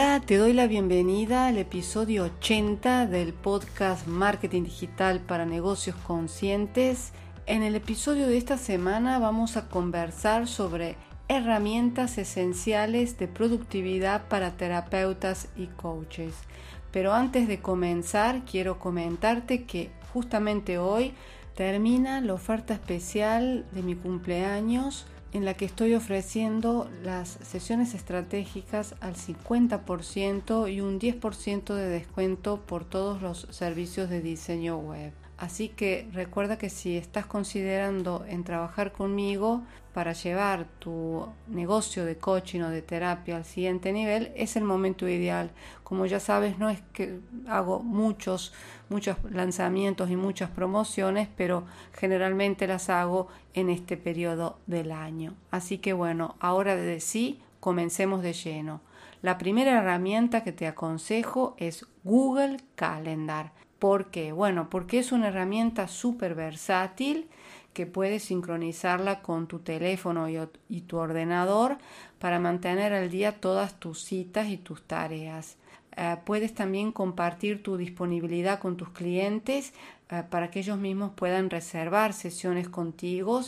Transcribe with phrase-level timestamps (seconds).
[0.00, 7.10] Hola, te doy la bienvenida al episodio 80 del podcast Marketing Digital para Negocios Conscientes.
[7.46, 10.94] En el episodio de esta semana vamos a conversar sobre
[11.26, 16.32] herramientas esenciales de productividad para terapeutas y coaches.
[16.92, 21.12] Pero antes de comenzar, quiero comentarte que justamente hoy
[21.56, 28.94] termina la oferta especial de mi cumpleaños en la que estoy ofreciendo las sesiones estratégicas
[29.00, 35.12] al 50% y un 10% de descuento por todos los servicios de diseño web.
[35.38, 39.62] Así que recuerda que si estás considerando en trabajar conmigo
[39.94, 45.08] para llevar tu negocio de coaching o de terapia al siguiente nivel, es el momento
[45.08, 45.52] ideal.
[45.84, 48.52] Como ya sabes, no es que hago muchos,
[48.88, 55.34] muchos lanzamientos y muchas promociones, pero generalmente las hago en este periodo del año.
[55.52, 58.80] Así que bueno, ahora de sí, comencemos de lleno.
[59.22, 63.52] La primera herramienta que te aconsejo es Google Calendar.
[63.78, 64.32] ¿Por qué?
[64.32, 67.28] Bueno, porque es una herramienta súper versátil
[67.72, 71.78] que puedes sincronizarla con tu teléfono y, tu ordenador
[72.18, 75.58] para mantener al día todas tus citas y tus tareas.
[75.96, 79.72] Eh, puedes también compartir tu disponibilidad con tus clientes
[80.30, 83.42] para que ellos mismos puedan reservar sesiones contigo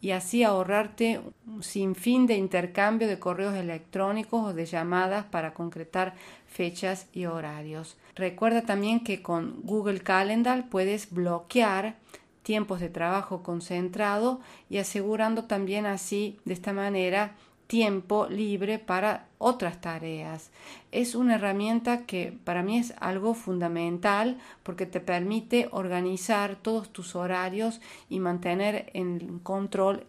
[0.00, 1.20] y así ahorrarte
[1.60, 6.14] sin fin de intercambio de correos electrónicos o de llamadas para concretar
[6.46, 7.96] fechas y horarios.
[8.14, 11.96] Recuerda también que con Google Calendar puedes bloquear
[12.42, 14.40] tiempos de trabajo concentrado
[14.70, 17.34] y asegurando también así de esta manera
[17.66, 20.50] tiempo libre para otras tareas.
[20.92, 27.16] Es una herramienta que para mí es algo fundamental porque te permite organizar todos tus
[27.16, 30.06] horarios y mantener en control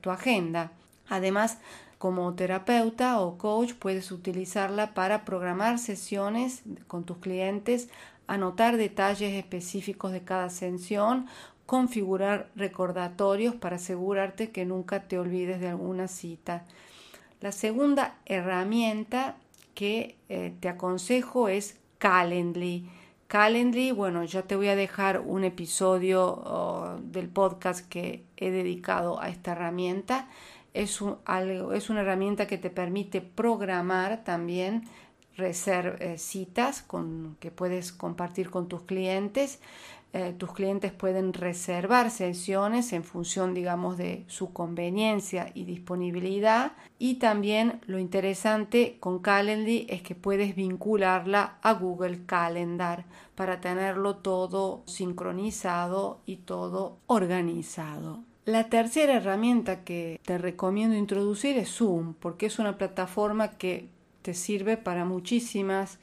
[0.00, 0.72] tu agenda.
[1.08, 1.58] Además,
[1.98, 7.88] como terapeuta o coach puedes utilizarla para programar sesiones con tus clientes,
[8.26, 11.26] anotar detalles específicos de cada sesión,
[11.72, 16.66] configurar recordatorios para asegurarte que nunca te olvides de alguna cita.
[17.40, 19.36] La segunda herramienta
[19.74, 22.90] que eh, te aconsejo es Calendly.
[23.26, 29.30] Calendly, bueno, ya te voy a dejar un episodio del podcast que he dedicado a
[29.30, 30.28] esta herramienta
[30.74, 34.84] es, es una herramienta que te permite programar también
[35.38, 39.60] eh, citas con, que puedes compartir con tus clientes.
[40.14, 46.72] Eh, tus clientes pueden reservar sesiones en función, digamos, de su conveniencia y disponibilidad.
[46.98, 54.16] Y también lo interesante con Calendly es que puedes vincularla a Google Calendar para tenerlo
[54.16, 58.20] todo sincronizado y todo organizado.
[58.44, 63.88] La tercera herramienta que te recomiendo introducir es Zoom, porque es una plataforma que
[64.22, 65.98] te sirve para muchísimas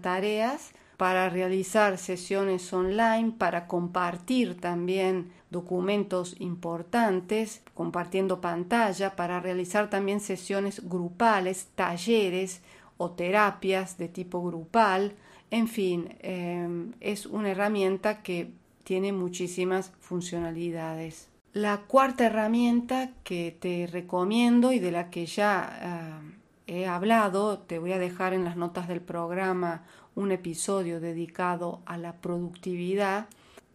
[0.00, 10.20] tareas, para realizar sesiones online, para compartir también documentos importantes, compartiendo pantalla, para realizar también
[10.20, 12.62] sesiones grupales, talleres
[12.96, 15.14] o terapias de tipo grupal.
[15.50, 18.50] En fin, em, es una herramienta que
[18.82, 21.28] tiene muchísimas funcionalidades.
[21.52, 26.20] La cuarta herramienta que te recomiendo y de la que ya ah,
[26.68, 29.84] he hablado, te voy a dejar en las notas del programa
[30.14, 33.26] un episodio dedicado a la productividad,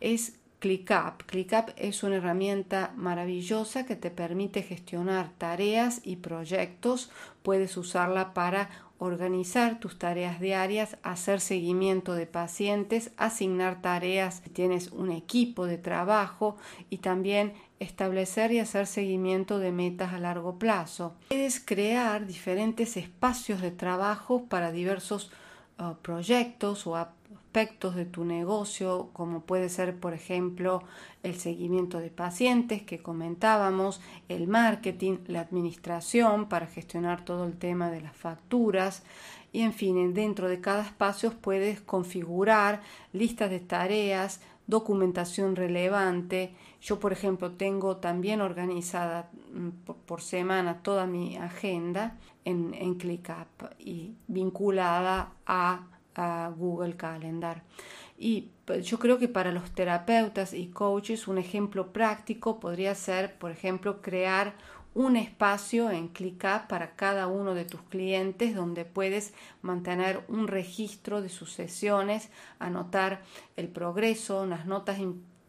[0.00, 1.24] es ClickUp.
[1.26, 7.10] ClickUp es una herramienta maravillosa que te permite gestionar tareas y proyectos.
[7.42, 8.68] Puedes usarla para
[8.98, 16.56] organizar tus tareas diarias, hacer seguimiento de pacientes, asignar tareas, tienes un equipo de trabajo
[16.90, 21.14] y también establecer y hacer seguimiento de metas a largo plazo.
[21.28, 25.30] Puedes crear diferentes espacios de trabajo para diversos
[25.78, 30.82] uh, proyectos o aspectos de tu negocio, como puede ser, por ejemplo,
[31.22, 37.90] el seguimiento de pacientes que comentábamos, el marketing, la administración para gestionar todo el tema
[37.90, 39.02] de las facturas,
[39.52, 42.80] y en fin, dentro de cada espacio puedes configurar
[43.12, 49.68] listas de tareas, documentación relevante Yo, por ejemplo, tengo también organizada mm,
[50.06, 57.62] por, semana toda mi agenda en, en ClickUp y vinculada a, a Google Calendar.
[58.18, 63.36] Y pues, yo creo que para los terapeutas y coaches un ejemplo práctico podría ser,
[63.38, 64.54] por ejemplo, crear
[64.94, 71.22] un espacio en ClickUp para cada uno de tus clientes donde puedes mantener un registro
[71.22, 73.22] de sus sesiones, anotar
[73.56, 74.98] el progreso, las notas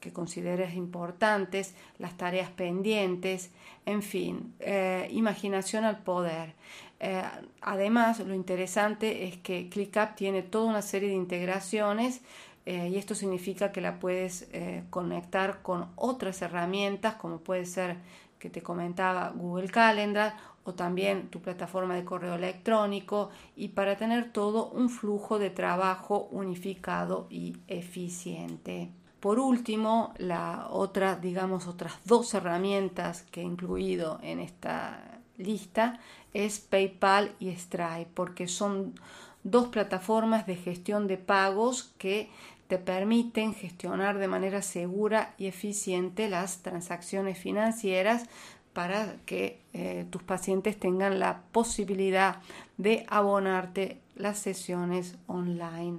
[0.00, 3.50] que consideres importantes, las tareas pendientes,
[3.86, 6.54] en fin, eh, imaginación al poder.
[7.00, 7.22] Eh,
[7.62, 12.20] además, lo interesante es que ClickUp tiene toda una serie de integraciones
[12.66, 14.48] eh, y esto significa que la puedes
[14.90, 17.96] conectar con otras herramientas como puede ser
[18.40, 20.34] que te comentaba Google Calendar
[20.64, 26.28] o también tu plataforma de correo electrónico y para tener todo un flujo de trabajo
[26.32, 28.90] unificado y eficiente.
[29.20, 36.00] Por último, la otra, digamos, otras dos herramientas que he incluido en esta lista
[36.32, 38.94] es PayPal y Stripe, porque son
[39.42, 42.30] dos plataformas de gestión de pagos que
[42.70, 48.26] te permiten gestionar de manera segura y eficiente las transacciones financieras
[48.72, 52.36] para que eh, tus pacientes tengan la posibilidad
[52.78, 55.98] de abonarte las sesiones online.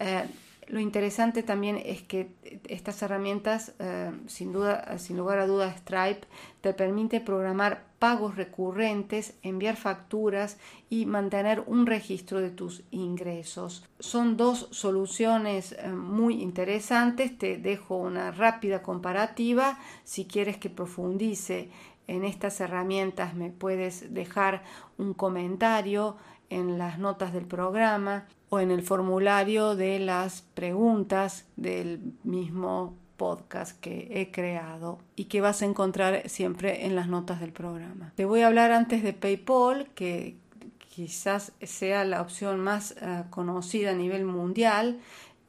[0.00, 0.24] Eh,
[0.70, 2.30] lo interesante también es que
[2.68, 6.28] estas herramientas, eh, sin, duda, sin lugar a dudas, Stripe
[6.60, 10.58] te permite programar pagos recurrentes, enviar facturas
[10.88, 13.84] y mantener un registro de tus ingresos.
[13.98, 17.36] Son dos soluciones eh, muy interesantes.
[17.36, 19.76] Te dejo una rápida comparativa.
[20.04, 21.68] Si quieres que profundice
[22.06, 24.62] en estas herramientas, me puedes dejar
[24.98, 26.16] un comentario
[26.48, 33.78] en las notas del programa o en el formulario de las preguntas del mismo podcast
[33.80, 38.12] que he creado y que vas a encontrar siempre en las notas del programa.
[38.16, 40.36] Te voy a hablar antes de PayPal, que
[40.78, 44.98] quizás sea la opción más eh, conocida a nivel mundial.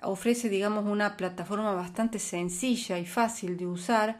[0.04, 4.20] Ofrece, digamos, una plataforma bastante sencilla y fácil de usar.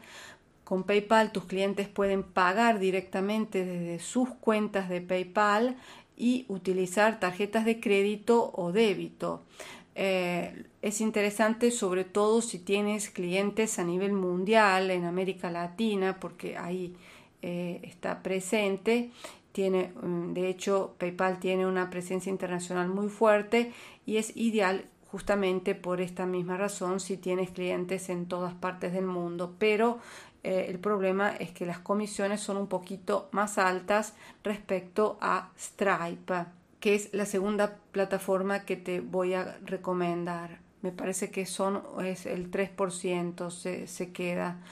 [0.64, 5.76] Con PayPal tus clientes pueden pagar directamente desde sus cuentas de PayPal
[6.22, 9.42] y utilizar tarjetas de crédito o débito.
[9.96, 16.56] Eh, es interesante sobre todo si tienes clientes a nivel mundial en América Latina porque
[16.56, 16.94] ahí
[17.42, 19.10] eh, está presente.
[19.50, 23.72] Tiene, mm, de hecho, PayPal tiene una presencia internacional muy fuerte
[24.06, 29.04] y es ideal justamente por esta misma razón si tienes clientes en todas partes del
[29.04, 29.54] mundo.
[29.58, 29.98] Pero
[30.42, 36.46] eh, el problema es que las comisiones son un poquito más altas respecto a Stripe,
[36.80, 40.60] que es la segunda plataforma que te voy a recomendar.
[40.80, 44.62] Me parece que son es el 3% se, se queda.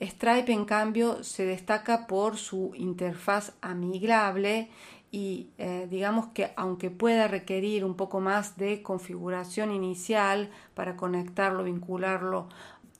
[0.00, 4.70] Stripe, en cambio, se destaca por su interfaz amigable
[5.14, 11.62] y eh, digamos que aunque pueda requerir un poco más de configuración inicial para conectarlo,
[11.62, 12.48] vincularlo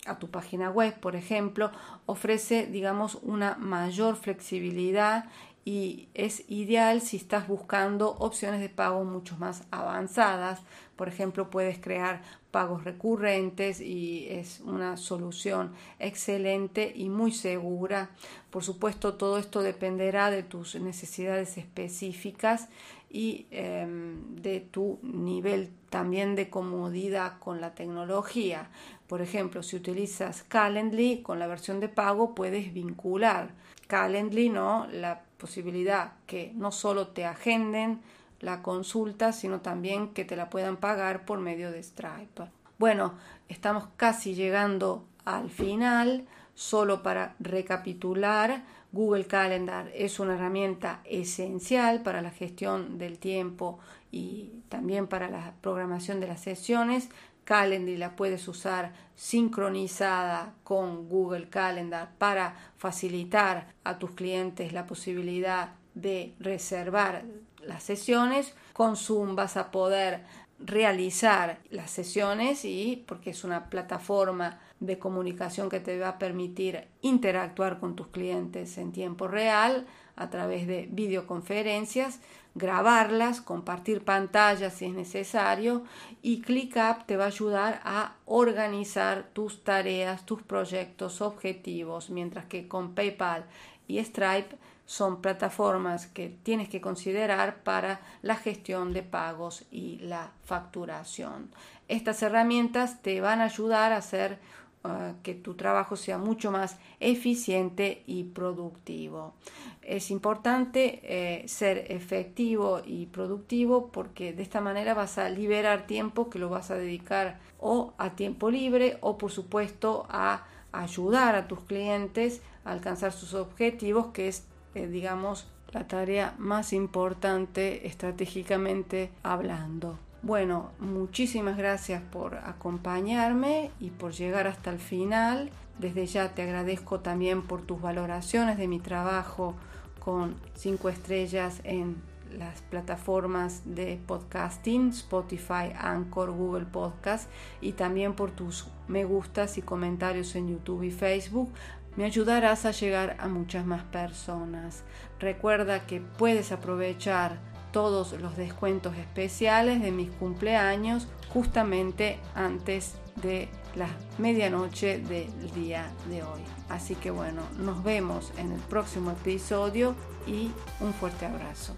[0.07, 1.73] a tu página web, por ejemplo,
[2.07, 5.25] ofrece, digamos, una mayor flexibilidad
[5.65, 10.61] y es ideal si estás buscando opciones de pago mucho más avanzadas.
[10.97, 12.21] Por ejemplo, puedes crear
[12.51, 18.11] pagos recurrentes y es una solución excelente y muy segura.
[18.51, 22.69] Por supuesto, todo esto dependerá de tus necesidades específicas
[23.11, 28.69] y em, de tu nivel también de comodidad con la tecnología.
[29.07, 33.51] Por ejemplo, si utilizas Calendly con la versión de pago puedes vincular
[33.87, 34.87] Calendly, ¿no?
[34.91, 38.01] La posibilidad que no solo te agenden
[38.41, 42.45] la consulta, sino también que te la puedan pagar por medio de Stripe.
[42.79, 43.15] Bueno,
[43.49, 46.27] estamos casi llegando al final.
[46.57, 48.63] Solo para recapitular,
[48.95, 53.81] Google Calendar es una herramienta esencial para la gestión del tiempo
[54.13, 57.09] y también para la programación de las sesiones.
[57.43, 65.73] Calendly la puedes usar sincronizada con Google Calendar para facilitar a tus clientes la posibilidad
[65.95, 67.25] de reservar
[67.65, 68.55] las sesiones.
[68.75, 70.23] Con Zoom vas a poder
[70.59, 76.85] realizar las sesiones y porque es una plataforma de comunicación que te va a permitir
[77.03, 82.21] interactuar con tus clientes en tiempo real a través de videoconferencias,
[82.55, 85.83] grabarlas, compartir pantallas si es necesario
[86.23, 92.69] y ClickUp te va a ayudar a organizar tus tareas, tus proyectos, objetivos, mientras que
[92.69, 93.45] con PayPal
[93.89, 100.33] y Stripe son plataformas que tienes que considerar para la gestión de pagos y la
[100.45, 101.51] facturación.
[101.89, 104.39] Estas herramientas te van a ayudar a hacer
[104.85, 109.35] ah, que tu trabajo sea mucho más eficiente y productivo.
[109.81, 116.29] Es importante eh, ser efectivo y productivo porque de esta manera vas a liberar tiempo
[116.29, 121.49] que lo vas a dedicar o a tiempo libre o por supuesto a ayudar a
[121.49, 129.11] tus clientes a alcanzar sus objetivos que es eh, digamos la tarea más importante estratégicamente
[129.23, 129.99] hablando.
[130.23, 135.51] Bueno, muchísimas gracias por acompañarme y por llegar hasta el final.
[135.79, 139.55] Desde ya te agradezco también por tus valoraciones de mi trabajo
[139.99, 141.97] con 5 estrellas en
[142.39, 149.63] las plataformas de podcasting, Spotify, Anchor, Google Podcast y también por tus me gustas y
[149.63, 151.51] comentarios en YouTube y Facebook.
[151.97, 154.83] Me ayudarás a llegar a muchas más personas.
[155.21, 157.39] Recuerda que puedes aprovechar
[157.73, 166.23] todos los descuentos especiales de mis cumpleaños justamente antes de la medianoche del día de
[166.23, 166.41] hoy.
[166.69, 169.95] Así que bueno, nos vemos en el próximo episodio
[170.27, 171.75] y un fuerte abrazo.